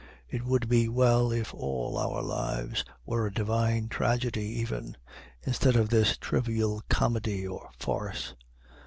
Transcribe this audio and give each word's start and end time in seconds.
It 0.27 0.43
would 0.43 0.67
be 0.67 0.89
well, 0.89 1.31
if 1.31 1.53
all 1.53 1.95
our 1.95 2.23
lives 2.23 2.83
were 3.05 3.27
a 3.27 3.31
divine 3.31 3.87
tragedy 3.87 4.45
even, 4.59 4.97
instead 5.43 5.75
of 5.75 5.89
this 5.89 6.17
trivial 6.17 6.81
comedy 6.89 7.45
or 7.45 7.69
farce. 7.77 8.33